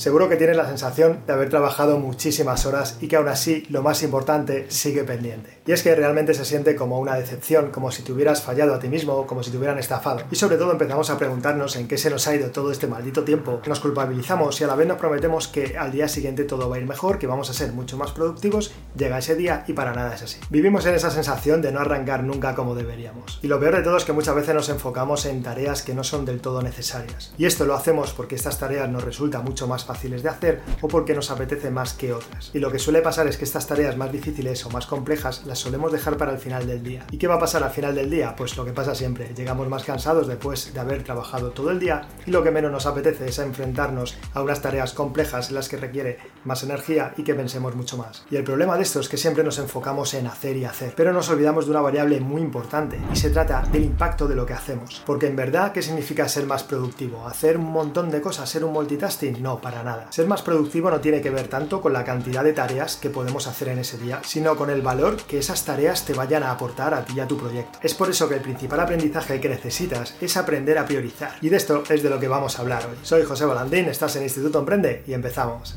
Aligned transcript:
Seguro 0.00 0.30
que 0.30 0.36
tienes 0.36 0.56
la 0.56 0.66
sensación 0.66 1.18
de 1.26 1.34
haber 1.34 1.50
trabajado 1.50 1.98
muchísimas 1.98 2.64
horas 2.64 2.96
y 3.02 3.06
que 3.06 3.16
aún 3.16 3.28
así 3.28 3.66
lo 3.68 3.82
más 3.82 4.02
importante 4.02 4.64
sigue 4.70 5.04
pendiente. 5.04 5.58
Y 5.66 5.72
es 5.72 5.82
que 5.82 5.94
realmente 5.94 6.32
se 6.32 6.46
siente 6.46 6.74
como 6.74 6.98
una 6.98 7.16
decepción, 7.16 7.70
como 7.70 7.92
si 7.92 8.02
te 8.02 8.10
hubieras 8.10 8.40
fallado 8.40 8.74
a 8.74 8.78
ti 8.78 8.88
mismo, 8.88 9.26
como 9.26 9.42
si 9.42 9.50
te 9.50 9.58
hubieran 9.58 9.78
estafado. 9.78 10.22
Y 10.30 10.36
sobre 10.36 10.56
todo 10.56 10.72
empezamos 10.72 11.10
a 11.10 11.18
preguntarnos 11.18 11.76
en 11.76 11.86
qué 11.86 11.98
se 11.98 12.08
nos 12.08 12.26
ha 12.26 12.34
ido 12.34 12.50
todo 12.50 12.72
este 12.72 12.86
maldito 12.86 13.24
tiempo. 13.24 13.60
Nos 13.66 13.80
culpabilizamos 13.80 14.58
y 14.58 14.64
a 14.64 14.68
la 14.68 14.74
vez 14.74 14.88
nos 14.88 14.96
prometemos 14.96 15.48
que 15.48 15.76
al 15.76 15.92
día 15.92 16.08
siguiente 16.08 16.44
todo 16.44 16.70
va 16.70 16.76
a 16.76 16.78
ir 16.78 16.86
mejor, 16.86 17.18
que 17.18 17.26
vamos 17.26 17.50
a 17.50 17.52
ser 17.52 17.74
mucho 17.74 17.98
más 17.98 18.12
productivos. 18.12 18.72
Llega 18.96 19.18
ese 19.18 19.36
día 19.36 19.64
y 19.68 19.74
para 19.74 19.92
nada 19.92 20.14
es 20.14 20.22
así. 20.22 20.38
Vivimos 20.48 20.86
en 20.86 20.94
esa 20.94 21.10
sensación 21.10 21.60
de 21.60 21.72
no 21.72 21.80
arrancar 21.80 22.24
nunca 22.24 22.54
como 22.54 22.74
deberíamos. 22.74 23.38
Y 23.42 23.48
lo 23.48 23.60
peor 23.60 23.76
de 23.76 23.82
todo 23.82 23.98
es 23.98 24.06
que 24.06 24.14
muchas 24.14 24.34
veces 24.34 24.54
nos 24.54 24.70
enfocamos 24.70 25.26
en 25.26 25.42
tareas 25.42 25.82
que 25.82 25.92
no 25.92 26.04
son 26.04 26.24
del 26.24 26.40
todo 26.40 26.62
necesarias. 26.62 27.34
Y 27.36 27.44
esto 27.44 27.66
lo 27.66 27.74
hacemos 27.74 28.14
porque 28.14 28.34
estas 28.34 28.58
tareas 28.58 28.88
nos 28.88 29.04
resultan 29.04 29.44
mucho 29.44 29.68
más 29.68 29.89
fáciles 29.90 30.22
de 30.22 30.28
hacer 30.28 30.60
o 30.80 30.86
porque 30.86 31.14
nos 31.14 31.32
apetece 31.32 31.70
más 31.70 31.94
que 31.94 32.12
otras. 32.12 32.50
Y 32.54 32.60
lo 32.60 32.70
que 32.70 32.78
suele 32.78 33.02
pasar 33.02 33.26
es 33.26 33.36
que 33.36 33.44
estas 33.44 33.66
tareas 33.66 33.96
más 33.96 34.12
difíciles 34.12 34.64
o 34.64 34.70
más 34.70 34.86
complejas 34.86 35.44
las 35.46 35.58
solemos 35.58 35.90
dejar 35.90 36.16
para 36.16 36.30
el 36.32 36.38
final 36.38 36.64
del 36.64 36.82
día. 36.84 37.04
¿Y 37.10 37.18
qué 37.18 37.26
va 37.26 37.34
a 37.34 37.40
pasar 37.40 37.64
al 37.64 37.70
final 37.70 37.96
del 37.96 38.08
día? 38.08 38.36
Pues 38.36 38.56
lo 38.56 38.64
que 38.64 38.72
pasa 38.72 38.94
siempre, 38.94 39.34
llegamos 39.34 39.68
más 39.68 39.82
cansados 39.82 40.28
después 40.28 40.72
de 40.72 40.78
haber 40.78 41.02
trabajado 41.02 41.50
todo 41.50 41.70
el 41.70 41.80
día 41.80 42.02
y 42.24 42.30
lo 42.30 42.44
que 42.44 42.52
menos 42.52 42.70
nos 42.70 42.86
apetece 42.86 43.28
es 43.28 43.38
enfrentarnos 43.40 44.16
a 44.32 44.42
unas 44.42 44.62
tareas 44.62 44.92
complejas 44.92 45.48
en 45.48 45.56
las 45.56 45.68
que 45.68 45.76
requiere 45.76 46.18
más 46.44 46.62
energía 46.62 47.14
y 47.16 47.24
que 47.24 47.34
pensemos 47.34 47.74
mucho 47.74 47.96
más. 47.96 48.24
Y 48.30 48.36
el 48.36 48.44
problema 48.44 48.76
de 48.76 48.82
esto 48.82 49.00
es 49.00 49.08
que 49.08 49.16
siempre 49.16 49.42
nos 49.42 49.58
enfocamos 49.58 50.14
en 50.14 50.28
hacer 50.28 50.56
y 50.56 50.64
hacer, 50.64 50.94
pero 50.96 51.12
nos 51.12 51.28
olvidamos 51.30 51.64
de 51.64 51.72
una 51.72 51.80
variable 51.80 52.20
muy 52.20 52.42
importante 52.42 53.00
y 53.12 53.16
se 53.16 53.30
trata 53.30 53.62
del 53.72 53.84
impacto 53.84 54.28
de 54.28 54.36
lo 54.36 54.46
que 54.46 54.54
hacemos. 54.54 55.02
Porque 55.04 55.26
en 55.26 55.36
verdad, 55.36 55.72
¿qué 55.72 55.82
significa 55.82 56.28
ser 56.28 56.46
más 56.46 56.62
productivo? 56.62 57.26
¿Hacer 57.26 57.56
un 57.56 57.70
montón 57.70 58.10
de 58.10 58.20
cosas? 58.20 58.48
¿Ser 58.48 58.64
un 58.64 58.72
multitasking? 58.72 59.42
No, 59.42 59.60
para 59.60 59.79
nada. 59.82 60.06
Ser 60.10 60.26
más 60.26 60.42
productivo 60.42 60.90
no 60.90 61.00
tiene 61.00 61.20
que 61.20 61.30
ver 61.30 61.48
tanto 61.48 61.80
con 61.80 61.92
la 61.92 62.04
cantidad 62.04 62.44
de 62.44 62.52
tareas 62.52 62.96
que 62.96 63.10
podemos 63.10 63.46
hacer 63.46 63.68
en 63.68 63.78
ese 63.78 63.98
día, 63.98 64.20
sino 64.24 64.56
con 64.56 64.70
el 64.70 64.82
valor 64.82 65.16
que 65.16 65.38
esas 65.38 65.64
tareas 65.64 66.04
te 66.04 66.14
vayan 66.14 66.42
a 66.42 66.50
aportar 66.50 66.94
a 66.94 67.04
ti 67.04 67.14
y 67.16 67.20
a 67.20 67.28
tu 67.28 67.36
proyecto. 67.36 67.78
Es 67.82 67.94
por 67.94 68.10
eso 68.10 68.28
que 68.28 68.36
el 68.36 68.40
principal 68.40 68.80
aprendizaje 68.80 69.40
que 69.40 69.48
necesitas 69.48 70.14
es 70.20 70.36
aprender 70.36 70.78
a 70.78 70.86
priorizar. 70.86 71.36
Y 71.40 71.48
de 71.48 71.56
esto 71.56 71.82
es 71.88 72.02
de 72.02 72.10
lo 72.10 72.20
que 72.20 72.28
vamos 72.28 72.58
a 72.58 72.62
hablar 72.62 72.86
hoy. 72.86 72.96
Soy 73.02 73.24
José 73.24 73.44
Volandín, 73.44 73.86
estás 73.86 74.16
en 74.16 74.22
Instituto 74.22 74.60
Emprende 74.60 75.04
y 75.06 75.12
empezamos. 75.12 75.76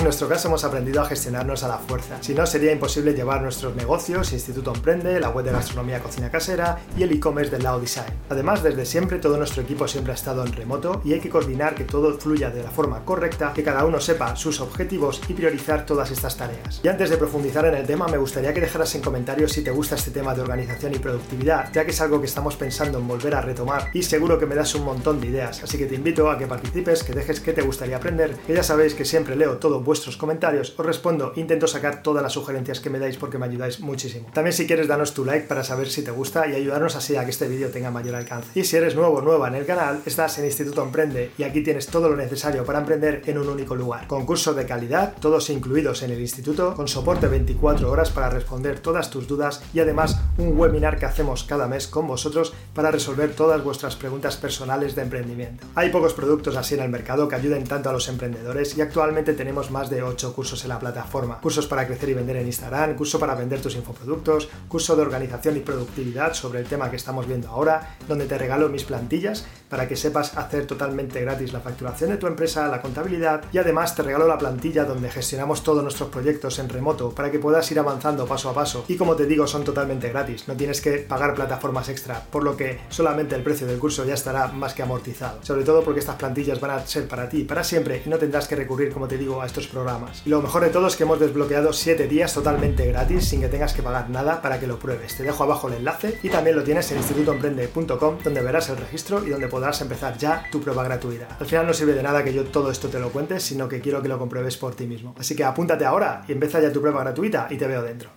En 0.00 0.04
nuestro 0.04 0.30
caso 0.30 0.48
hemos 0.48 0.64
aprendido 0.64 1.02
a 1.02 1.04
gestionarnos 1.04 1.62
a 1.62 1.68
la 1.68 1.76
fuerza, 1.76 2.16
si 2.22 2.32
no 2.32 2.46
sería 2.46 2.72
imposible 2.72 3.12
llevar 3.12 3.42
nuestros 3.42 3.76
negocios, 3.76 4.32
Instituto 4.32 4.72
Emprende, 4.74 5.20
la 5.20 5.28
web 5.28 5.44
de 5.44 5.52
gastronomía 5.52 6.00
cocina 6.00 6.30
casera 6.30 6.78
y 6.96 7.02
el 7.02 7.12
e-commerce 7.12 7.50
del 7.50 7.64
Lao 7.64 7.78
Design. 7.78 8.08
Además, 8.30 8.62
desde 8.62 8.86
siempre 8.86 9.18
todo 9.18 9.36
nuestro 9.36 9.60
equipo 9.60 9.86
siempre 9.86 10.12
ha 10.12 10.14
estado 10.14 10.42
en 10.42 10.54
remoto 10.54 11.02
y 11.04 11.12
hay 11.12 11.20
que 11.20 11.28
coordinar 11.28 11.74
que 11.74 11.84
todo 11.84 12.18
fluya 12.18 12.48
de 12.48 12.62
la 12.62 12.70
forma 12.70 13.04
correcta, 13.04 13.52
que 13.52 13.62
cada 13.62 13.84
uno 13.84 14.00
sepa 14.00 14.34
sus 14.36 14.62
objetivos 14.62 15.20
y 15.28 15.34
priorizar 15.34 15.84
todas 15.84 16.10
estas 16.10 16.34
tareas. 16.34 16.80
Y 16.82 16.88
antes 16.88 17.10
de 17.10 17.18
profundizar 17.18 17.66
en 17.66 17.74
el 17.74 17.86
tema, 17.86 18.08
me 18.08 18.16
gustaría 18.16 18.54
que 18.54 18.62
dejaras 18.62 18.94
en 18.94 19.02
comentarios 19.02 19.52
si 19.52 19.62
te 19.62 19.70
gusta 19.70 19.96
este 19.96 20.12
tema 20.12 20.34
de 20.34 20.40
organización 20.40 20.94
y 20.94 20.98
productividad, 20.98 21.70
ya 21.74 21.84
que 21.84 21.90
es 21.90 22.00
algo 22.00 22.20
que 22.20 22.26
estamos 22.26 22.56
pensando 22.56 22.96
en 22.96 23.06
volver 23.06 23.34
a 23.34 23.42
retomar 23.42 23.90
y 23.92 24.02
seguro 24.02 24.38
que 24.38 24.46
me 24.46 24.54
das 24.54 24.74
un 24.74 24.86
montón 24.86 25.20
de 25.20 25.26
ideas, 25.26 25.62
así 25.62 25.76
que 25.76 25.84
te 25.84 25.96
invito 25.96 26.30
a 26.30 26.38
que 26.38 26.46
participes, 26.46 27.04
que 27.04 27.12
dejes 27.12 27.40
que 27.40 27.52
te 27.52 27.60
gustaría 27.60 27.98
aprender, 27.98 28.34
que 28.46 28.54
ya 28.54 28.62
sabéis 28.62 28.94
que 28.94 29.04
siempre 29.04 29.36
leo 29.36 29.58
todo 29.58 29.89
vuestros 29.90 30.16
comentarios, 30.16 30.72
os 30.78 30.86
respondo, 30.86 31.32
intento 31.34 31.66
sacar 31.66 32.00
todas 32.00 32.22
las 32.22 32.34
sugerencias 32.34 32.78
que 32.78 32.90
me 32.90 33.00
dais 33.00 33.16
porque 33.16 33.38
me 33.38 33.46
ayudáis 33.46 33.80
muchísimo. 33.80 34.28
También 34.32 34.52
si 34.52 34.64
quieres 34.64 34.86
danos 34.86 35.14
tu 35.14 35.24
like 35.24 35.48
para 35.48 35.64
saber 35.64 35.90
si 35.90 36.04
te 36.04 36.12
gusta 36.12 36.46
y 36.46 36.54
ayudarnos 36.54 36.94
así 36.94 37.16
a 37.16 37.24
que 37.24 37.30
este 37.30 37.48
vídeo 37.48 37.70
tenga 37.70 37.90
mayor 37.90 38.14
alcance. 38.14 38.50
Y 38.54 38.62
si 38.62 38.76
eres 38.76 38.94
nuevo 38.94 39.16
o 39.16 39.20
nueva 39.20 39.48
en 39.48 39.56
el 39.56 39.66
canal, 39.66 40.00
estás 40.06 40.38
en 40.38 40.44
Instituto 40.44 40.84
Emprende 40.84 41.32
y 41.36 41.42
aquí 41.42 41.64
tienes 41.64 41.88
todo 41.88 42.08
lo 42.08 42.14
necesario 42.14 42.64
para 42.64 42.78
emprender 42.78 43.22
en 43.26 43.38
un 43.38 43.48
único 43.48 43.74
lugar. 43.74 44.06
Concursos 44.06 44.54
de 44.54 44.64
calidad, 44.64 45.14
todos 45.18 45.50
incluidos 45.50 46.04
en 46.04 46.12
el 46.12 46.20
instituto, 46.20 46.74
con 46.76 46.86
soporte 46.86 47.26
24 47.26 47.90
horas 47.90 48.10
para 48.10 48.30
responder 48.30 48.78
todas 48.78 49.10
tus 49.10 49.26
dudas 49.26 49.60
y 49.74 49.80
además 49.80 50.20
un 50.38 50.56
webinar 50.56 51.00
que 51.00 51.06
hacemos 51.06 51.42
cada 51.42 51.66
mes 51.66 51.88
con 51.88 52.06
vosotros 52.06 52.52
para 52.74 52.92
resolver 52.92 53.34
todas 53.34 53.64
vuestras 53.64 53.96
preguntas 53.96 54.36
personales 54.36 54.94
de 54.94 55.02
emprendimiento. 55.02 55.66
Hay 55.74 55.90
pocos 55.90 56.14
productos 56.14 56.54
así 56.54 56.74
en 56.74 56.82
el 56.82 56.90
mercado 56.90 57.26
que 57.26 57.34
ayuden 57.34 57.64
tanto 57.64 57.90
a 57.90 57.92
los 57.92 58.08
emprendedores 58.08 58.78
y 58.78 58.82
actualmente 58.82 59.32
tenemos 59.32 59.70
más 59.70 59.79
de 59.88 60.02
8 60.02 60.34
cursos 60.34 60.62
en 60.64 60.68
la 60.68 60.78
plataforma. 60.78 61.40
Cursos 61.40 61.66
para 61.66 61.86
crecer 61.86 62.10
y 62.10 62.14
vender 62.14 62.36
en 62.36 62.46
Instagram, 62.46 62.96
curso 62.96 63.18
para 63.18 63.34
vender 63.34 63.62
tus 63.62 63.76
infoproductos, 63.76 64.48
curso 64.68 64.96
de 64.96 65.02
organización 65.02 65.56
y 65.56 65.60
productividad 65.60 66.34
sobre 66.34 66.60
el 66.60 66.66
tema 66.66 66.90
que 66.90 66.96
estamos 66.96 67.26
viendo 67.26 67.48
ahora, 67.48 67.96
donde 68.08 68.26
te 68.26 68.36
regalo 68.36 68.68
mis 68.68 68.84
plantillas 68.84 69.46
para 69.68 69.86
que 69.86 69.96
sepas 69.96 70.36
hacer 70.36 70.66
totalmente 70.66 71.20
gratis 71.20 71.52
la 71.52 71.60
facturación 71.60 72.10
de 72.10 72.16
tu 72.16 72.26
empresa, 72.26 72.66
la 72.68 72.82
contabilidad 72.82 73.44
y 73.52 73.58
además 73.58 73.94
te 73.94 74.02
regalo 74.02 74.26
la 74.26 74.36
plantilla 74.36 74.84
donde 74.84 75.10
gestionamos 75.10 75.62
todos 75.62 75.82
nuestros 75.82 76.10
proyectos 76.10 76.58
en 76.58 76.68
remoto 76.68 77.10
para 77.10 77.30
que 77.30 77.38
puedas 77.38 77.70
ir 77.70 77.78
avanzando 77.78 78.26
paso 78.26 78.50
a 78.50 78.54
paso. 78.54 78.84
Y 78.88 78.96
como 78.96 79.14
te 79.14 79.26
digo, 79.26 79.46
son 79.46 79.64
totalmente 79.64 80.08
gratis, 80.08 80.48
no 80.48 80.54
tienes 80.54 80.80
que 80.80 80.98
pagar 80.98 81.34
plataformas 81.34 81.88
extra, 81.88 82.20
por 82.30 82.42
lo 82.42 82.56
que 82.56 82.80
solamente 82.88 83.36
el 83.36 83.42
precio 83.42 83.66
del 83.66 83.78
curso 83.78 84.04
ya 84.04 84.14
estará 84.14 84.48
más 84.48 84.74
que 84.74 84.82
amortizado. 84.82 85.38
Sobre 85.42 85.64
todo 85.64 85.84
porque 85.84 86.00
estas 86.00 86.16
plantillas 86.16 86.60
van 86.60 86.72
a 86.72 86.86
ser 86.86 87.06
para 87.06 87.28
ti, 87.28 87.44
para 87.44 87.62
siempre, 87.62 88.02
y 88.04 88.08
no 88.08 88.18
tendrás 88.18 88.48
que 88.48 88.56
recurrir, 88.56 88.92
como 88.92 89.06
te 89.06 89.18
digo, 89.18 89.40
a 89.40 89.46
estos 89.46 89.68
programas. 89.70 90.22
Y 90.26 90.30
lo 90.30 90.42
mejor 90.42 90.62
de 90.62 90.70
todo 90.70 90.86
es 90.86 90.96
que 90.96 91.04
hemos 91.04 91.18
desbloqueado 91.18 91.72
7 91.72 92.06
días 92.08 92.34
totalmente 92.34 92.86
gratis 92.86 93.28
sin 93.28 93.40
que 93.40 93.48
tengas 93.48 93.72
que 93.72 93.82
pagar 93.82 94.10
nada 94.10 94.42
para 94.42 94.60
que 94.60 94.66
lo 94.66 94.78
pruebes. 94.78 95.16
Te 95.16 95.22
dejo 95.22 95.44
abajo 95.44 95.68
el 95.68 95.74
enlace 95.74 96.18
y 96.22 96.28
también 96.28 96.56
lo 96.56 96.62
tienes 96.62 96.90
en 96.92 96.98
institutoemprende.com 96.98 98.18
donde 98.22 98.42
verás 98.42 98.68
el 98.68 98.76
registro 98.76 99.26
y 99.26 99.30
donde 99.30 99.48
podrás 99.48 99.80
empezar 99.80 100.18
ya 100.18 100.44
tu 100.50 100.60
prueba 100.60 100.84
gratuita. 100.84 101.36
Al 101.38 101.46
final 101.46 101.66
no 101.66 101.72
sirve 101.72 101.94
de 101.94 102.02
nada 102.02 102.24
que 102.24 102.34
yo 102.34 102.44
todo 102.44 102.70
esto 102.70 102.88
te 102.88 102.98
lo 102.98 103.10
cuente, 103.10 103.40
sino 103.40 103.68
que 103.68 103.80
quiero 103.80 104.02
que 104.02 104.08
lo 104.08 104.18
compruebes 104.18 104.56
por 104.56 104.74
ti 104.74 104.86
mismo. 104.86 105.14
Así 105.18 105.34
que 105.34 105.44
apúntate 105.44 105.84
ahora 105.84 106.22
y 106.28 106.32
empieza 106.32 106.60
ya 106.60 106.72
tu 106.72 106.80
prueba 106.80 107.02
gratuita 107.02 107.46
y 107.50 107.56
te 107.56 107.66
veo 107.66 107.82
dentro. 107.82 108.10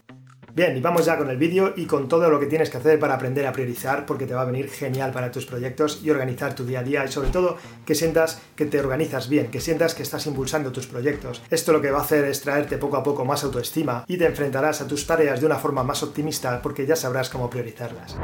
Bien, 0.56 0.78
y 0.78 0.82
vamos 0.82 1.06
ya 1.06 1.18
con 1.18 1.32
el 1.32 1.38
vídeo 1.38 1.74
y 1.76 1.88
con 1.88 2.08
todo 2.08 2.30
lo 2.30 2.40
que 2.40 2.46
tienes 2.46 2.70
que 2.70 2.78
hacer 2.78 3.00
para 3.00 3.16
aprender 3.16 3.48
a 3.48 3.52
priorizar, 3.52 4.06
porque 4.06 4.28
te 4.28 4.36
va 4.36 4.44
a 4.44 4.46
venir 4.46 4.70
genial 4.70 5.12
para 5.12 5.32
tus 5.32 5.48
proyectos 5.48 6.02
y 6.04 6.12
organizar 6.12 6.54
tu 6.54 6.64
día 6.64 6.82
a 6.82 6.84
día 6.84 7.04
y 7.04 7.08
sobre 7.08 7.30
todo 7.30 7.58
que 7.88 7.96
sientas 7.96 8.40
que 8.56 8.68
te 8.68 8.80
organizas 8.80 9.30
bien, 9.30 9.50
que 9.50 9.60
sientas 9.60 9.96
que 9.96 10.04
estás 10.04 10.28
impulsando 10.28 10.72
tus 10.72 10.86
proyectos. 10.86 11.42
Esto 11.50 11.74
lo 11.74 11.82
que 11.82 11.90
va 11.90 11.98
a 11.98 12.04
hacer 12.04 12.26
es 12.26 12.42
traerte 12.42 12.78
poco 12.78 12.98
a 12.98 13.04
poco 13.04 13.26
más 13.26 13.44
autoestima 13.44 14.06
y 14.08 14.18
te 14.18 14.28
enfrentarás 14.28 14.80
a 14.82 14.88
tus 14.88 15.08
tareas 15.08 15.40
de 15.40 15.48
una 15.48 15.58
forma 15.58 15.84
más 15.84 16.04
optimista 16.04 16.62
porque 16.62 16.86
ya 16.86 16.96
sabrás 16.96 17.32
cómo 17.32 17.50
priorizarlas. 17.50 18.16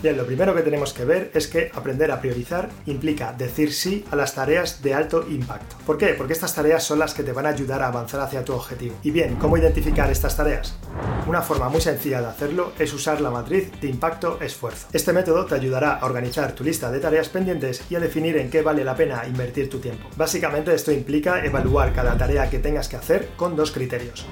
Bien, 0.00 0.16
lo 0.16 0.24
primero 0.24 0.54
que 0.54 0.62
tenemos 0.62 0.92
que 0.92 1.04
ver 1.04 1.32
es 1.34 1.48
que 1.48 1.72
aprender 1.74 2.12
a 2.12 2.20
priorizar 2.20 2.68
implica 2.86 3.32
decir 3.32 3.72
sí 3.72 4.04
a 4.12 4.14
las 4.14 4.32
tareas 4.32 4.80
de 4.80 4.94
alto 4.94 5.26
impacto. 5.28 5.74
¿Por 5.84 5.98
qué? 5.98 6.14
Porque 6.16 6.34
estas 6.34 6.54
tareas 6.54 6.84
son 6.84 7.00
las 7.00 7.14
que 7.14 7.24
te 7.24 7.32
van 7.32 7.46
a 7.46 7.48
ayudar 7.48 7.82
a 7.82 7.88
avanzar 7.88 8.20
hacia 8.20 8.44
tu 8.44 8.52
objetivo. 8.52 8.94
Y 9.02 9.10
bien, 9.10 9.34
¿cómo 9.34 9.56
identificar 9.56 10.08
estas 10.08 10.36
tareas? 10.36 10.78
Una 11.28 11.42
forma 11.42 11.68
muy 11.68 11.82
sencilla 11.82 12.22
de 12.22 12.28
hacerlo 12.28 12.72
es 12.78 12.94
usar 12.94 13.20
la 13.20 13.28
matriz 13.28 13.70
de 13.82 13.88
impacto-esfuerzo. 13.88 14.88
Este 14.94 15.12
método 15.12 15.44
te 15.44 15.56
ayudará 15.56 15.96
a 15.96 16.06
organizar 16.06 16.52
tu 16.52 16.64
lista 16.64 16.90
de 16.90 17.00
tareas 17.00 17.28
pendientes 17.28 17.82
y 17.90 17.96
a 17.96 18.00
definir 18.00 18.38
en 18.38 18.48
qué 18.48 18.62
vale 18.62 18.82
la 18.82 18.96
pena 18.96 19.26
invertir 19.26 19.68
tu 19.68 19.78
tiempo. 19.78 20.08
Básicamente 20.16 20.74
esto 20.74 20.90
implica 20.90 21.44
evaluar 21.44 21.92
cada 21.92 22.16
tarea 22.16 22.48
que 22.48 22.60
tengas 22.60 22.88
que 22.88 22.96
hacer 22.96 23.28
con 23.36 23.56
dos 23.56 23.72
criterios. 23.72 24.24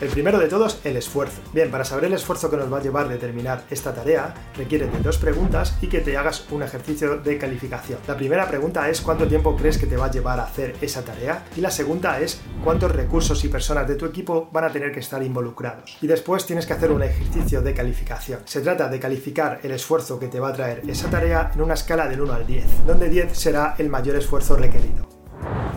El 0.00 0.08
primero 0.08 0.40
de 0.40 0.48
todos, 0.48 0.80
el 0.82 0.96
esfuerzo. 0.96 1.40
Bien, 1.52 1.70
para 1.70 1.84
saber 1.84 2.06
el 2.06 2.14
esfuerzo 2.14 2.50
que 2.50 2.56
nos 2.56 2.72
va 2.72 2.78
a 2.78 2.82
llevar 2.82 3.08
determinar 3.08 3.62
esta 3.70 3.94
tarea, 3.94 4.34
requiere 4.56 4.88
de 4.88 4.98
dos 4.98 5.18
preguntas 5.18 5.78
y 5.80 5.86
que 5.86 6.00
te 6.00 6.16
hagas 6.16 6.44
un 6.50 6.64
ejercicio 6.64 7.18
de 7.18 7.38
calificación. 7.38 8.00
La 8.08 8.16
primera 8.16 8.48
pregunta 8.48 8.90
es 8.90 9.00
cuánto 9.00 9.28
tiempo 9.28 9.54
crees 9.56 9.78
que 9.78 9.86
te 9.86 9.96
va 9.96 10.06
a 10.06 10.10
llevar 10.10 10.40
a 10.40 10.44
hacer 10.46 10.74
esa 10.80 11.04
tarea 11.04 11.44
y 11.56 11.60
la 11.60 11.70
segunda 11.70 12.18
es 12.18 12.40
cuántos 12.64 12.90
recursos 12.90 13.44
y 13.44 13.48
personas 13.48 13.86
de 13.86 13.94
tu 13.94 14.06
equipo 14.06 14.48
van 14.50 14.64
a 14.64 14.72
tener 14.72 14.90
que 14.90 14.98
estar 14.98 15.22
involucrados. 15.22 15.96
Y 16.02 16.08
después 16.32 16.46
tienes 16.46 16.64
que 16.64 16.72
hacer 16.72 16.90
un 16.90 17.02
ejercicio 17.02 17.60
de 17.60 17.74
calificación. 17.74 18.40
Se 18.46 18.62
trata 18.62 18.88
de 18.88 18.98
calificar 18.98 19.60
el 19.62 19.72
esfuerzo 19.72 20.18
que 20.18 20.28
te 20.28 20.40
va 20.40 20.48
a 20.48 20.52
traer 20.54 20.80
esa 20.88 21.10
tarea 21.10 21.50
en 21.54 21.60
una 21.60 21.74
escala 21.74 22.08
del 22.08 22.22
1 22.22 22.32
al 22.32 22.46
10, 22.46 22.86
donde 22.86 23.10
10 23.10 23.36
será 23.36 23.74
el 23.76 23.90
mayor 23.90 24.16
esfuerzo 24.16 24.56
requerido. 24.56 25.11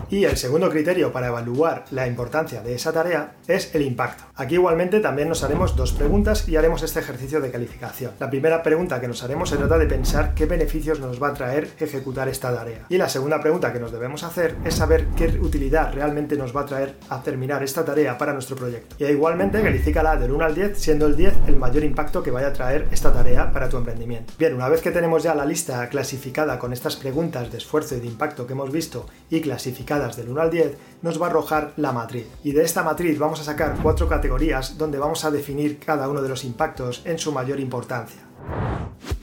Y 0.09 0.25
el 0.25 0.37
segundo 0.37 0.69
criterio 0.69 1.11
para 1.11 1.27
evaluar 1.27 1.85
la 1.91 2.07
importancia 2.07 2.61
de 2.61 2.75
esa 2.75 2.91
tarea 2.91 3.35
es 3.47 3.73
el 3.73 3.81
impacto. 3.81 4.23
Aquí 4.35 4.55
igualmente 4.55 4.99
también 4.99 5.29
nos 5.29 5.43
haremos 5.43 5.75
dos 5.75 5.93
preguntas 5.93 6.47
y 6.47 6.55
haremos 6.55 6.83
este 6.83 6.99
ejercicio 6.99 7.41
de 7.41 7.51
calificación. 7.51 8.11
La 8.19 8.29
primera 8.29 8.61
pregunta 8.61 9.01
que 9.01 9.07
nos 9.07 9.23
haremos 9.23 9.49
se 9.49 9.57
trata 9.57 9.77
de 9.77 9.87
pensar 9.87 10.33
qué 10.33 10.45
beneficios 10.45 10.99
nos 10.99 11.21
va 11.21 11.29
a 11.29 11.33
traer 11.33 11.69
ejecutar 11.79 12.27
esta 12.27 12.53
tarea. 12.53 12.85
Y 12.89 12.97
la 12.97 13.09
segunda 13.09 13.41
pregunta 13.41 13.73
que 13.73 13.79
nos 13.79 13.91
debemos 13.91 14.23
hacer 14.23 14.55
es 14.63 14.75
saber 14.75 15.07
qué 15.15 15.27
utilidad 15.39 15.93
realmente 15.93 16.35
nos 16.35 16.55
va 16.55 16.61
a 16.61 16.65
traer 16.65 16.95
a 17.09 17.23
terminar 17.23 17.63
esta 17.63 17.83
tarea 17.83 18.17
para 18.17 18.33
nuestro 18.33 18.55
proyecto. 18.55 18.95
Y 18.99 19.05
igualmente 19.05 19.61
califícala 19.61 20.15
del 20.15 20.31
1 20.31 20.45
al 20.45 20.55
10, 20.55 20.77
siendo 20.77 21.07
el 21.07 21.15
10 21.15 21.33
el 21.47 21.55
mayor 21.55 21.83
impacto 21.83 22.21
que 22.21 22.31
vaya 22.31 22.47
a 22.47 22.53
traer 22.53 22.87
esta 22.91 23.11
tarea 23.11 23.51
para 23.51 23.69
tu 23.69 23.77
emprendimiento. 23.77 24.33
Bien, 24.37 24.53
una 24.53 24.69
vez 24.69 24.81
que 24.81 24.91
tenemos 24.91 25.23
ya 25.23 25.33
la 25.33 25.45
lista 25.45 25.87
clasificada 25.89 26.59
con 26.59 26.73
estas 26.73 26.95
preguntas 26.95 27.51
de 27.51 27.57
esfuerzo 27.57 27.95
y 27.95 27.99
de 28.01 28.07
impacto 28.07 28.45
que 28.45 28.53
hemos 28.53 28.71
visto 28.71 29.07
y 29.29 29.41
clasificada 29.41 29.94
del 29.99 30.29
1 30.29 30.41
al 30.41 30.51
10, 30.51 30.77
nos 31.01 31.21
va 31.21 31.27
a 31.27 31.29
arrojar 31.29 31.73
la 31.77 31.91
matriz. 31.91 32.27
Y 32.43 32.51
de 32.51 32.63
esta 32.63 32.83
matriz 32.83 33.17
vamos 33.17 33.39
a 33.39 33.43
sacar 33.43 33.77
cuatro 33.81 34.07
categorías 34.07 34.77
donde 34.77 34.99
vamos 34.99 35.23
a 35.23 35.31
definir 35.31 35.79
cada 35.79 36.09
uno 36.09 36.21
de 36.21 36.29
los 36.29 36.43
impactos 36.43 37.01
en 37.05 37.17
su 37.17 37.31
mayor 37.31 37.59
importancia. 37.59 38.19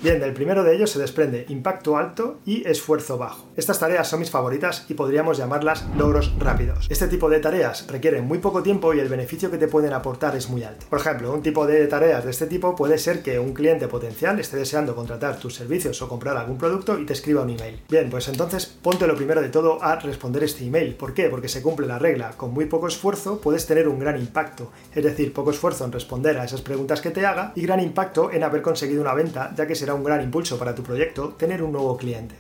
Bien, 0.03 0.19
del 0.19 0.33
primero 0.33 0.65
de 0.65 0.75
ellos 0.75 0.91
se 0.91 0.99
desprende 0.99 1.47
impacto 1.49 1.97
alto 1.97 2.41
y 2.45 2.67
esfuerzo 2.67 3.19
bajo. 3.19 3.47
Estas 3.57 3.79
tareas 3.79 4.09
son 4.09 4.19
mis 4.19 4.31
favoritas 4.31 4.85
y 4.89 4.95
podríamos 4.95 5.39
llamarlas 5.39 5.87
logros 5.97 6.35
rápidos. 6.41 6.89
Este 6.91 7.07
tipo 7.07 7.31
de 7.31 7.39
tareas 7.39 7.87
requieren 7.87 8.27
muy 8.27 8.39
poco 8.39 8.65
tiempo 8.65 8.93
y 8.95 8.99
el 8.99 9.09
beneficio 9.09 9.49
que 9.49 9.59
te 9.59 9.69
pueden 9.69 9.93
aportar 9.93 10.35
es 10.35 10.51
muy 10.51 10.65
alto. 10.65 10.87
Por 10.91 10.99
ejemplo, 10.99 11.33
un 11.33 11.41
tipo 11.41 11.69
de 11.69 11.87
tareas 11.87 12.25
de 12.25 12.33
este 12.33 12.49
tipo 12.49 12.75
puede 12.75 12.99
ser 12.99 13.23
que 13.23 13.39
un 13.39 13.55
cliente 13.55 13.87
potencial 13.87 14.41
esté 14.41 14.57
deseando 14.57 14.97
contratar 14.97 15.39
tus 15.39 15.55
servicios 15.55 16.03
o 16.03 16.09
comprar 16.09 16.37
algún 16.37 16.59
producto 16.59 16.99
y 16.99 17.07
te 17.07 17.13
escriba 17.13 17.43
un 17.43 17.51
email. 17.51 17.81
Bien, 17.89 18.11
pues 18.11 18.27
entonces 18.27 18.67
ponte 18.67 19.07
lo 19.07 19.15
primero 19.15 19.41
de 19.41 19.51
todo 19.51 19.81
a 19.85 19.95
responder 20.01 20.43
este 20.43 20.67
email. 20.67 20.97
¿Por 20.97 21.15
qué? 21.15 21.29
Porque 21.29 21.49
se 21.49 21.63
cumple 21.63 21.87
la 21.87 22.01
regla. 22.01 22.33
Con 22.37 22.53
muy 22.53 22.67
poco 22.67 22.89
esfuerzo 22.89 23.41
puedes 23.41 23.69
tener 23.69 23.87
un 23.87 24.01
gran 24.01 24.19
impacto. 24.19 24.73
Es 24.93 25.05
decir, 25.05 25.33
poco 25.33 25.53
esfuerzo 25.53 25.85
en 25.85 25.93
responder 25.93 26.39
a 26.39 26.45
esas 26.45 26.63
preguntas 26.63 27.01
que 27.01 27.13
te 27.13 27.25
haga 27.25 27.53
y 27.55 27.63
gran 27.63 27.79
impacto 27.79 28.33
en 28.33 28.43
haber 28.43 28.63
conseguido 28.63 29.01
una 29.01 29.12
venta, 29.15 29.53
ya 29.57 29.67
que 29.67 29.75
será 29.75 29.95
un 29.95 30.05
gran 30.05 30.23
impulso 30.23 30.59
para 30.59 30.75
tu 30.75 30.83
proyecto 30.83 31.31
tener 31.31 31.63
un 31.63 31.73
nuevo 31.73 31.97
cliente. 31.97 32.35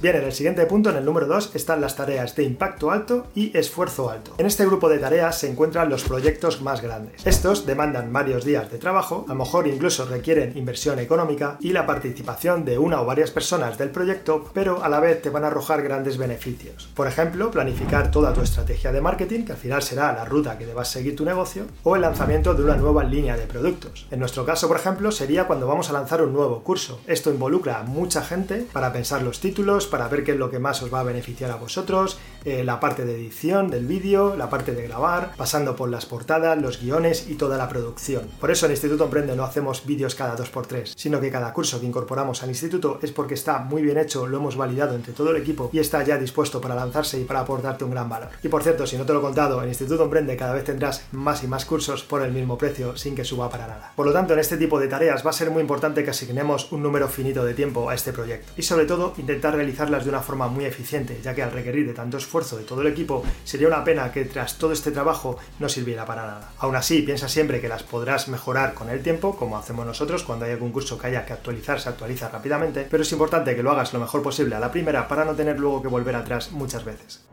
Bien, 0.00 0.14
en 0.14 0.22
el 0.22 0.32
siguiente 0.32 0.64
punto, 0.66 0.90
en 0.90 0.96
el 0.96 1.04
número 1.04 1.26
2, 1.26 1.56
están 1.56 1.80
las 1.80 1.96
tareas 1.96 2.36
de 2.36 2.44
impacto 2.44 2.92
alto 2.92 3.26
y 3.34 3.56
esfuerzo 3.58 4.10
alto. 4.10 4.32
En 4.38 4.46
este 4.46 4.64
grupo 4.64 4.88
de 4.88 5.00
tareas 5.00 5.40
se 5.40 5.50
encuentran 5.50 5.90
los 5.90 6.04
proyectos 6.04 6.62
más 6.62 6.82
grandes. 6.82 7.26
Estos 7.26 7.66
demandan 7.66 8.12
varios 8.12 8.44
días 8.44 8.70
de 8.70 8.78
trabajo, 8.78 9.24
a 9.26 9.32
lo 9.32 9.40
mejor 9.40 9.66
incluso 9.66 10.04
requieren 10.04 10.56
inversión 10.56 11.00
económica 11.00 11.58
y 11.60 11.72
la 11.72 11.84
participación 11.84 12.64
de 12.64 12.78
una 12.78 13.00
o 13.00 13.06
varias 13.06 13.32
personas 13.32 13.76
del 13.76 13.90
proyecto, 13.90 14.48
pero 14.54 14.84
a 14.84 14.88
la 14.88 15.00
vez 15.00 15.20
te 15.20 15.30
van 15.30 15.42
a 15.42 15.48
arrojar 15.48 15.82
grandes 15.82 16.16
beneficios. 16.16 16.88
Por 16.94 17.08
ejemplo, 17.08 17.50
planificar 17.50 18.12
toda 18.12 18.32
tu 18.32 18.40
estrategia 18.40 18.92
de 18.92 19.00
marketing, 19.00 19.46
que 19.46 19.52
al 19.52 19.58
final 19.58 19.82
será 19.82 20.12
la 20.12 20.24
ruta 20.24 20.58
que 20.58 20.66
debas 20.66 20.92
seguir 20.92 21.16
tu 21.16 21.24
negocio, 21.24 21.64
o 21.82 21.96
el 21.96 22.02
lanzamiento 22.02 22.54
de 22.54 22.62
una 22.62 22.76
nueva 22.76 23.02
línea 23.02 23.36
de 23.36 23.48
productos. 23.48 24.06
En 24.12 24.20
nuestro 24.20 24.46
caso, 24.46 24.68
por 24.68 24.76
ejemplo, 24.76 25.10
sería 25.10 25.48
cuando 25.48 25.66
vamos 25.66 25.90
a 25.90 25.92
lanzar 25.92 26.22
un 26.22 26.32
nuevo 26.32 26.62
curso. 26.62 27.00
Esto 27.08 27.32
involucra 27.32 27.80
a 27.80 27.82
mucha 27.82 28.22
gente 28.22 28.64
para 28.72 28.92
pensar 28.92 29.22
los 29.22 29.40
títulos, 29.40 29.87
para 29.88 30.08
ver 30.08 30.24
qué 30.24 30.32
es 30.32 30.38
lo 30.38 30.50
que 30.50 30.58
más 30.58 30.82
os 30.82 30.92
va 30.92 31.00
a 31.00 31.04
beneficiar 31.04 31.50
a 31.50 31.56
vosotros, 31.56 32.18
eh, 32.44 32.64
la 32.64 32.80
parte 32.80 33.04
de 33.04 33.14
edición 33.14 33.70
del 33.70 33.86
vídeo, 33.86 34.36
la 34.36 34.48
parte 34.48 34.72
de 34.72 34.86
grabar, 34.86 35.32
pasando 35.36 35.76
por 35.76 35.88
las 35.88 36.06
portadas, 36.06 36.60
los 36.60 36.80
guiones 36.80 37.26
y 37.28 37.34
toda 37.34 37.56
la 37.56 37.68
producción. 37.68 38.28
Por 38.40 38.50
eso 38.50 38.66
en 38.66 38.72
Instituto 38.72 39.04
Emprende 39.04 39.36
no 39.36 39.44
hacemos 39.44 39.84
vídeos 39.84 40.14
cada 40.14 40.36
2x3, 40.36 40.92
sino 40.96 41.20
que 41.20 41.30
cada 41.30 41.52
curso 41.52 41.80
que 41.80 41.86
incorporamos 41.86 42.42
al 42.42 42.50
instituto 42.50 42.98
es 43.02 43.12
porque 43.12 43.34
está 43.34 43.58
muy 43.58 43.82
bien 43.82 43.98
hecho, 43.98 44.26
lo 44.26 44.38
hemos 44.38 44.56
validado 44.56 44.94
entre 44.94 45.12
todo 45.12 45.30
el 45.30 45.36
equipo 45.36 45.70
y 45.72 45.78
está 45.78 46.02
ya 46.04 46.18
dispuesto 46.18 46.60
para 46.60 46.74
lanzarse 46.74 47.20
y 47.20 47.24
para 47.24 47.40
aportarte 47.40 47.84
un 47.84 47.90
gran 47.90 48.08
valor. 48.08 48.30
Y 48.42 48.48
por 48.48 48.62
cierto, 48.62 48.86
si 48.86 48.96
no 48.96 49.04
te 49.04 49.12
lo 49.12 49.18
he 49.18 49.22
contado, 49.22 49.62
en 49.62 49.68
Instituto 49.68 50.04
Emprende 50.04 50.36
cada 50.36 50.54
vez 50.54 50.64
tendrás 50.64 51.04
más 51.12 51.42
y 51.42 51.46
más 51.46 51.64
cursos 51.64 52.02
por 52.04 52.22
el 52.22 52.32
mismo 52.32 52.56
precio 52.58 52.96
sin 52.96 53.14
que 53.14 53.24
suba 53.24 53.50
para 53.50 53.66
nada. 53.66 53.92
Por 53.96 54.06
lo 54.06 54.12
tanto, 54.12 54.34
en 54.34 54.40
este 54.40 54.56
tipo 54.56 54.78
de 54.78 54.88
tareas 54.88 55.24
va 55.24 55.30
a 55.30 55.34
ser 55.34 55.50
muy 55.50 55.60
importante 55.60 56.04
que 56.04 56.10
asignemos 56.10 56.70
un 56.72 56.82
número 56.82 57.08
finito 57.08 57.44
de 57.44 57.54
tiempo 57.54 57.90
a 57.90 57.94
este 57.94 58.12
proyecto 58.12 58.52
y 58.56 58.62
sobre 58.62 58.86
todo 58.86 59.14
intentar 59.18 59.56
de 59.86 60.08
una 60.08 60.20
forma 60.20 60.48
muy 60.48 60.64
eficiente, 60.64 61.20
ya 61.22 61.34
que 61.34 61.42
al 61.42 61.52
requerir 61.52 61.86
de 61.86 61.94
tanto 61.94 62.16
esfuerzo 62.16 62.56
de 62.56 62.64
todo 62.64 62.82
el 62.82 62.88
equipo, 62.88 63.22
sería 63.44 63.68
una 63.68 63.84
pena 63.84 64.10
que 64.10 64.24
tras 64.24 64.58
todo 64.58 64.72
este 64.72 64.90
trabajo 64.90 65.38
no 65.60 65.68
sirviera 65.68 66.04
para 66.04 66.26
nada. 66.26 66.50
Aún 66.58 66.74
así, 66.74 67.02
piensa 67.02 67.28
siempre 67.28 67.60
que 67.60 67.68
las 67.68 67.84
podrás 67.84 68.26
mejorar 68.26 68.74
con 68.74 68.90
el 68.90 69.02
tiempo, 69.02 69.36
como 69.36 69.56
hacemos 69.56 69.86
nosotros 69.86 70.24
cuando 70.24 70.46
hay 70.46 70.52
algún 70.52 70.72
curso 70.72 70.98
que 70.98 71.06
haya 71.06 71.24
que 71.24 71.32
actualizar, 71.32 71.80
se 71.80 71.90
actualiza 71.90 72.28
rápidamente, 72.28 72.88
pero 72.90 73.04
es 73.04 73.12
importante 73.12 73.54
que 73.54 73.62
lo 73.62 73.70
hagas 73.70 73.92
lo 73.92 74.00
mejor 74.00 74.20
posible 74.20 74.56
a 74.56 74.60
la 74.60 74.72
primera 74.72 75.06
para 75.06 75.24
no 75.24 75.34
tener 75.34 75.60
luego 75.60 75.80
que 75.80 75.88
volver 75.88 76.16
atrás 76.16 76.50
muchas 76.50 76.84
veces. 76.84 77.24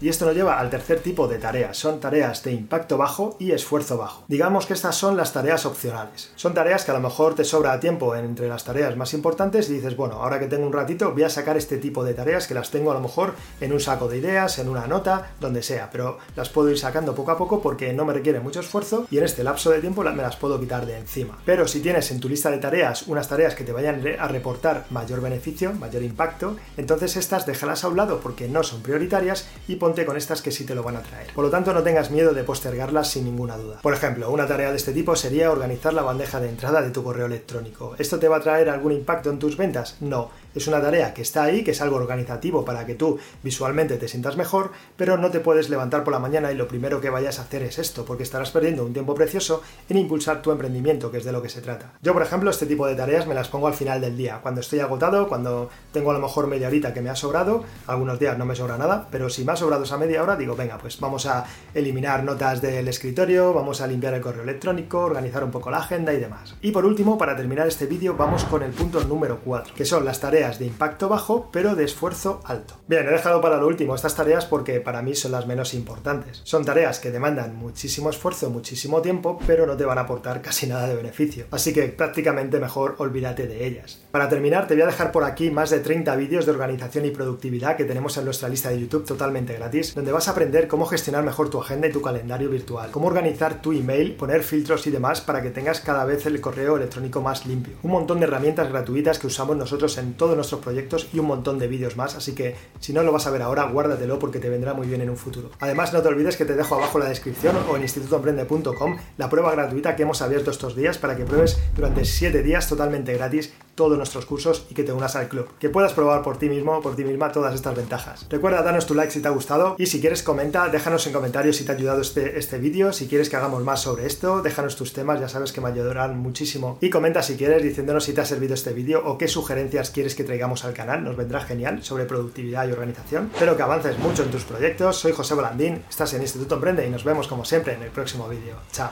Y 0.00 0.08
esto 0.08 0.26
nos 0.26 0.34
lleva 0.34 0.58
al 0.58 0.70
tercer 0.70 1.00
tipo 1.00 1.28
de 1.28 1.38
tareas. 1.38 1.76
Son 1.76 2.00
tareas 2.00 2.42
de 2.42 2.52
impacto 2.52 2.98
bajo 2.98 3.36
y 3.38 3.52
esfuerzo 3.52 3.96
bajo. 3.96 4.24
Digamos 4.28 4.66
que 4.66 4.74
estas 4.74 4.96
son 4.96 5.16
las 5.16 5.32
tareas 5.32 5.66
opcionales. 5.66 6.32
Son 6.36 6.54
tareas 6.54 6.84
que 6.84 6.90
a 6.90 6.94
lo 6.94 7.00
mejor 7.00 7.34
te 7.34 7.44
sobra 7.44 7.80
tiempo 7.80 8.14
entre 8.16 8.48
las 8.48 8.64
tareas 8.64 8.96
más 8.96 9.14
importantes 9.14 9.68
y 9.70 9.74
dices, 9.74 9.96
bueno, 9.96 10.16
ahora 10.16 10.38
que 10.38 10.46
tengo 10.46 10.66
un 10.66 10.72
ratito 10.72 11.12
voy 11.12 11.22
a 11.22 11.30
sacar 11.30 11.56
este 11.56 11.78
tipo 11.78 12.04
de 12.04 12.14
tareas 12.14 12.46
que 12.46 12.54
las 12.54 12.70
tengo 12.70 12.90
a 12.90 12.94
lo 12.94 13.00
mejor 13.00 13.34
en 13.60 13.72
un 13.72 13.80
saco 13.80 14.08
de 14.08 14.18
ideas, 14.18 14.58
en 14.58 14.68
una 14.68 14.86
nota, 14.86 15.30
donde 15.40 15.62
sea, 15.62 15.90
pero 15.90 16.18
las 16.36 16.48
puedo 16.48 16.70
ir 16.70 16.78
sacando 16.78 17.14
poco 17.14 17.30
a 17.30 17.38
poco 17.38 17.62
porque 17.62 17.92
no 17.92 18.04
me 18.04 18.12
requiere 18.12 18.40
mucho 18.40 18.60
esfuerzo 18.60 19.06
y 19.10 19.18
en 19.18 19.24
este 19.24 19.44
lapso 19.44 19.70
de 19.70 19.80
tiempo 19.80 20.02
me 20.02 20.22
las 20.22 20.36
puedo 20.36 20.60
quitar 20.60 20.86
de 20.86 20.98
encima. 20.98 21.38
Pero 21.44 21.66
si 21.66 21.80
tienes 21.80 22.10
en 22.10 22.20
tu 22.20 22.28
lista 22.28 22.50
de 22.50 22.58
tareas 22.58 23.06
unas 23.06 23.28
tareas 23.28 23.54
que 23.54 23.64
te 23.64 23.72
vayan 23.72 24.02
a 24.18 24.28
reportar 24.28 24.86
mayor 24.90 25.20
beneficio, 25.20 25.72
mayor 25.72 26.02
impacto, 26.02 26.56
entonces 26.76 27.16
estas 27.16 27.46
déjalas 27.46 27.84
a 27.84 27.88
un 27.88 27.96
lado 27.96 28.20
porque 28.20 28.48
no 28.48 28.62
son 28.62 28.82
prioritarias 28.82 29.48
y 29.68 29.76
con 30.04 30.16
estas 30.16 30.42
que 30.42 30.50
sí 30.50 30.64
te 30.64 30.74
lo 30.74 30.82
van 30.82 30.96
a 30.96 31.02
traer. 31.02 31.28
Por 31.32 31.44
lo 31.44 31.50
tanto, 31.50 31.72
no 31.72 31.82
tengas 31.82 32.10
miedo 32.10 32.34
de 32.34 32.42
postergarlas 32.42 33.08
sin 33.08 33.24
ninguna 33.24 33.56
duda. 33.56 33.80
Por 33.82 33.94
ejemplo, 33.94 34.30
una 34.30 34.46
tarea 34.46 34.70
de 34.70 34.76
este 34.76 34.92
tipo 34.92 35.14
sería 35.14 35.50
organizar 35.50 35.94
la 35.94 36.02
bandeja 36.02 36.40
de 36.40 36.48
entrada 36.48 36.82
de 36.82 36.90
tu 36.90 37.04
correo 37.04 37.26
electrónico. 37.26 37.94
¿Esto 37.98 38.18
te 38.18 38.28
va 38.28 38.38
a 38.38 38.40
traer 38.40 38.68
algún 38.68 38.92
impacto 38.92 39.30
en 39.30 39.38
tus 39.38 39.56
ventas? 39.56 39.96
No. 40.00 40.30
Es 40.54 40.68
una 40.68 40.80
tarea 40.80 41.12
que 41.14 41.22
está 41.22 41.42
ahí, 41.42 41.64
que 41.64 41.72
es 41.72 41.80
algo 41.80 41.96
organizativo 41.96 42.64
para 42.64 42.86
que 42.86 42.94
tú 42.94 43.18
visualmente 43.42 43.96
te 43.96 44.08
sientas 44.08 44.36
mejor, 44.36 44.70
pero 44.96 45.16
no 45.16 45.30
te 45.30 45.40
puedes 45.40 45.68
levantar 45.68 46.04
por 46.04 46.12
la 46.12 46.18
mañana 46.18 46.52
y 46.52 46.54
lo 46.54 46.68
primero 46.68 47.00
que 47.00 47.10
vayas 47.10 47.38
a 47.38 47.42
hacer 47.42 47.62
es 47.62 47.78
esto, 47.78 48.04
porque 48.04 48.22
estarás 48.22 48.50
perdiendo 48.50 48.84
un 48.84 48.92
tiempo 48.92 49.14
precioso 49.14 49.62
en 49.88 49.98
impulsar 49.98 50.42
tu 50.42 50.52
emprendimiento, 50.52 51.10
que 51.10 51.18
es 51.18 51.24
de 51.24 51.32
lo 51.32 51.42
que 51.42 51.48
se 51.48 51.60
trata. 51.60 51.94
Yo, 52.02 52.12
por 52.12 52.22
ejemplo, 52.22 52.50
este 52.50 52.66
tipo 52.66 52.86
de 52.86 52.94
tareas 52.94 53.26
me 53.26 53.34
las 53.34 53.48
pongo 53.48 53.66
al 53.66 53.74
final 53.74 54.00
del 54.00 54.16
día, 54.16 54.40
cuando 54.42 54.60
estoy 54.60 54.80
agotado, 54.80 55.28
cuando 55.28 55.70
tengo 55.92 56.10
a 56.10 56.14
lo 56.14 56.20
mejor 56.20 56.46
media 56.46 56.68
horita 56.68 56.94
que 56.94 57.00
me 57.00 57.10
ha 57.10 57.16
sobrado, 57.16 57.64
algunos 57.86 58.18
días 58.18 58.38
no 58.38 58.46
me 58.46 58.54
sobra 58.54 58.78
nada, 58.78 59.08
pero 59.10 59.28
si 59.30 59.44
me 59.44 59.52
ha 59.52 59.56
sobrado 59.56 59.84
esa 59.84 59.98
media 59.98 60.22
hora, 60.22 60.36
digo, 60.36 60.54
venga, 60.54 60.78
pues 60.78 61.00
vamos 61.00 61.26
a 61.26 61.44
eliminar 61.74 62.22
notas 62.22 62.62
del 62.62 62.86
escritorio, 62.86 63.52
vamos 63.52 63.80
a 63.80 63.86
limpiar 63.86 64.14
el 64.14 64.20
correo 64.20 64.42
electrónico, 64.42 65.00
organizar 65.00 65.42
un 65.42 65.50
poco 65.50 65.70
la 65.70 65.78
agenda 65.78 66.12
y 66.12 66.20
demás. 66.20 66.54
Y 66.60 66.70
por 66.70 66.84
último, 66.84 67.18
para 67.18 67.36
terminar 67.36 67.66
este 67.66 67.86
vídeo, 67.86 68.14
vamos 68.16 68.44
con 68.44 68.62
el 68.62 68.70
punto 68.70 69.02
número 69.04 69.40
4, 69.44 69.74
que 69.74 69.84
son 69.84 70.04
las 70.04 70.20
tareas 70.20 70.43
de 70.52 70.66
impacto 70.66 71.08
bajo 71.08 71.48
pero 71.50 71.74
de 71.74 71.84
esfuerzo 71.84 72.40
alto. 72.44 72.74
Bien, 72.86 73.06
he 73.06 73.10
dejado 73.10 73.40
para 73.40 73.56
lo 73.56 73.66
último 73.66 73.94
estas 73.94 74.14
tareas 74.14 74.44
porque 74.44 74.80
para 74.80 75.02
mí 75.02 75.14
son 75.14 75.32
las 75.32 75.46
menos 75.46 75.72
importantes. 75.74 76.42
Son 76.44 76.64
tareas 76.64 77.00
que 77.00 77.10
demandan 77.10 77.56
muchísimo 77.56 78.10
esfuerzo, 78.10 78.50
muchísimo 78.50 79.00
tiempo, 79.00 79.38
pero 79.46 79.66
no 79.66 79.76
te 79.76 79.84
van 79.84 79.98
a 79.98 80.02
aportar 80.02 80.42
casi 80.42 80.66
nada 80.66 80.86
de 80.86 80.96
beneficio. 80.96 81.46
Así 81.50 81.72
que 81.72 81.84
prácticamente 81.84 82.60
mejor 82.60 82.96
olvídate 82.98 83.46
de 83.46 83.66
ellas. 83.66 84.02
Para 84.10 84.28
terminar, 84.28 84.66
te 84.66 84.74
voy 84.74 84.82
a 84.82 84.86
dejar 84.86 85.10
por 85.12 85.24
aquí 85.24 85.50
más 85.50 85.70
de 85.70 85.80
30 85.80 86.14
vídeos 86.16 86.44
de 86.44 86.52
organización 86.52 87.06
y 87.06 87.10
productividad 87.10 87.76
que 87.76 87.84
tenemos 87.84 88.16
en 88.16 88.26
nuestra 88.26 88.48
lista 88.48 88.68
de 88.68 88.80
YouTube 88.80 89.06
totalmente 89.06 89.54
gratis, 89.54 89.94
donde 89.94 90.12
vas 90.12 90.28
a 90.28 90.32
aprender 90.32 90.68
cómo 90.68 90.86
gestionar 90.86 91.24
mejor 91.24 91.50
tu 91.50 91.60
agenda 91.60 91.88
y 91.88 91.92
tu 91.92 92.02
calendario 92.02 92.50
virtual, 92.50 92.90
cómo 92.90 93.06
organizar 93.06 93.62
tu 93.62 93.72
email, 93.72 94.14
poner 94.14 94.42
filtros 94.42 94.86
y 94.86 94.90
demás 94.90 95.20
para 95.20 95.42
que 95.42 95.50
tengas 95.50 95.80
cada 95.80 96.04
vez 96.04 96.26
el 96.26 96.40
correo 96.40 96.76
electrónico 96.76 97.20
más 97.20 97.46
limpio. 97.46 97.76
Un 97.82 97.92
montón 97.92 98.20
de 98.20 98.26
herramientas 98.26 98.68
gratuitas 98.68 99.18
que 99.18 99.26
usamos 99.26 99.56
nosotros 99.56 99.96
en 99.98 100.14
todo 100.14 100.33
nuestros 100.36 100.60
proyectos 100.60 101.08
y 101.12 101.18
un 101.18 101.26
montón 101.26 101.58
de 101.58 101.68
vídeos 101.68 101.96
más, 101.96 102.14
así 102.14 102.34
que 102.34 102.56
si 102.80 102.92
no 102.92 103.02
lo 103.02 103.12
vas 103.12 103.26
a 103.26 103.30
ver 103.30 103.42
ahora, 103.42 103.64
guárdatelo 103.64 104.18
porque 104.18 104.38
te 104.38 104.48
vendrá 104.48 104.74
muy 104.74 104.86
bien 104.86 105.00
en 105.00 105.10
un 105.10 105.16
futuro. 105.16 105.50
Además, 105.60 105.92
no 105.92 106.02
te 106.02 106.08
olvides 106.08 106.36
que 106.36 106.44
te 106.44 106.54
dejo 106.54 106.74
abajo 106.74 106.98
la 106.98 107.08
descripción 107.08 107.56
o 107.68 107.76
en 107.76 107.82
institutoemprende.com 107.82 108.96
la 109.18 109.28
prueba 109.28 109.52
gratuita 109.52 109.96
que 109.96 110.02
hemos 110.02 110.22
abierto 110.22 110.50
estos 110.50 110.76
días 110.76 110.98
para 110.98 111.16
que 111.16 111.24
pruebes 111.24 111.58
durante 111.74 112.04
7 112.04 112.42
días 112.42 112.68
totalmente 112.68 113.14
gratis 113.14 113.52
todos 113.74 113.96
nuestros 113.96 114.24
cursos 114.26 114.66
y 114.70 114.74
que 114.74 114.84
te 114.84 114.92
unas 114.92 115.16
al 115.16 115.28
club. 115.28 115.48
Que 115.58 115.68
puedas 115.68 115.92
probar 115.92 116.22
por 116.22 116.38
ti 116.38 116.48
mismo 116.48 116.80
por 116.80 116.96
ti 116.96 117.04
misma 117.04 117.32
todas 117.32 117.54
estas 117.54 117.74
ventajas. 117.74 118.26
Recuerda 118.30 118.62
darnos 118.62 118.86
tu 118.86 118.94
like 118.94 119.12
si 119.12 119.20
te 119.20 119.28
ha 119.28 119.32
gustado 119.32 119.74
y 119.78 119.86
si 119.86 120.00
quieres 120.00 120.22
comenta, 120.22 120.68
déjanos 120.68 121.06
en 121.06 121.12
comentarios 121.12 121.56
si 121.56 121.64
te 121.64 121.72
ha 121.72 121.74
ayudado 121.74 122.00
este, 122.00 122.38
este 122.38 122.58
vídeo, 122.58 122.92
si 122.92 123.08
quieres 123.08 123.28
que 123.28 123.36
hagamos 123.36 123.62
más 123.62 123.80
sobre 123.80 124.06
esto, 124.06 124.42
déjanos 124.42 124.76
tus 124.76 124.92
temas, 124.92 125.20
ya 125.20 125.28
sabes 125.28 125.52
que 125.52 125.60
me 125.60 125.68
ayudarán 125.68 126.18
muchísimo. 126.18 126.78
Y 126.80 126.90
comenta 126.90 127.22
si 127.22 127.36
quieres 127.36 127.62
diciéndonos 127.62 128.04
si 128.04 128.12
te 128.12 128.20
ha 128.20 128.24
servido 128.24 128.54
este 128.54 128.72
vídeo 128.72 129.02
o 129.04 129.18
qué 129.18 129.28
sugerencias 129.28 129.90
quieres 129.90 130.14
traigamos 130.24 130.64
al 130.64 130.74
canal, 130.74 131.04
nos 131.04 131.16
vendrá 131.16 131.40
genial 131.40 131.82
sobre 131.82 132.04
productividad 132.04 132.66
y 132.68 132.72
organización. 132.72 133.30
Espero 133.32 133.56
que 133.56 133.62
avances 133.62 133.98
mucho 133.98 134.22
en 134.22 134.30
tus 134.30 134.44
proyectos, 134.44 134.96
soy 134.96 135.12
José 135.12 135.34
Bolandín, 135.34 135.82
estás 135.88 136.12
en 136.14 136.22
Instituto 136.22 136.56
Emprende 136.56 136.86
y 136.86 136.90
nos 136.90 137.04
vemos 137.04 137.28
como 137.28 137.44
siempre 137.44 137.74
en 137.74 137.82
el 137.82 137.90
próximo 137.90 138.28
vídeo. 138.28 138.56
Chao. 138.72 138.90